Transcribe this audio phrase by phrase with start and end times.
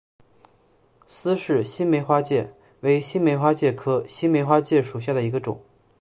[1.05, 5.61] 斯氏新梅花介为新梅花介科新梅花介属下的一个种。